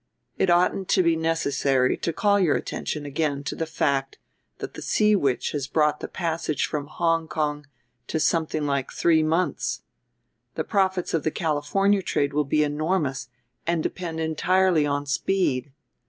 [0.35, 4.17] It oughtn't to be necessary to call your attention again to the fact
[4.57, 7.67] that the Sea Witch has brought the passage from Hong Kong
[8.07, 9.83] to something like three months.
[10.55, 13.29] The profits of the California trade will be enormous
[13.67, 15.71] and depend entirely on speed.